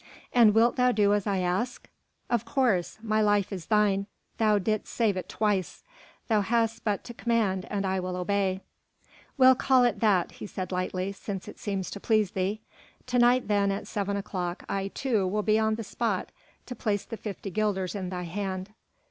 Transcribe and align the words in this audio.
"And 0.33 0.55
wilt 0.55 0.77
thou 0.77 0.91
do 0.91 1.13
as 1.13 1.27
I 1.27 1.37
ask?" 1.41 1.87
"Of 2.27 2.43
course. 2.43 2.97
My 3.03 3.21
life 3.21 3.53
is 3.53 3.67
thine; 3.67 4.07
thou 4.39 4.57
didst 4.57 4.91
save 4.91 5.15
it 5.15 5.29
twice. 5.29 5.83
Thou 6.27 6.41
hast 6.41 6.83
but 6.83 7.03
to 7.03 7.13
command 7.13 7.67
and 7.69 7.85
I 7.85 7.99
will 7.99 8.15
obey." 8.15 8.61
"We'll 9.37 9.53
call 9.53 9.83
it 9.83 9.99
that," 9.99 10.31
he 10.31 10.47
said 10.47 10.71
lightly, 10.71 11.11
"since 11.11 11.47
it 11.47 11.59
seems 11.59 11.91
to 11.91 11.99
please 11.99 12.31
thee. 12.31 12.61
To 13.05 13.19
night 13.19 13.47
then 13.47 13.71
at 13.71 13.85
seven 13.85 14.17
o'clock, 14.17 14.63
I 14.67 14.87
too, 14.87 15.27
will 15.27 15.43
be 15.43 15.59
on 15.59 15.75
the 15.75 15.83
spot 15.83 16.29
to 16.65 16.73
place 16.75 17.05
the 17.05 17.15
fifty 17.15 17.51
guilders 17.51 17.93
in 17.93 18.09
thy 18.09 18.23
hand." 18.23 18.71